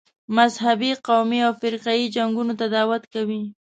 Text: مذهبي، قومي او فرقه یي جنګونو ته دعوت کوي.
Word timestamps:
مذهبي، 0.37 0.91
قومي 1.07 1.39
او 1.47 1.53
فرقه 1.61 1.91
یي 1.99 2.05
جنګونو 2.15 2.53
ته 2.59 2.65
دعوت 2.75 3.03
کوي. 3.13 3.41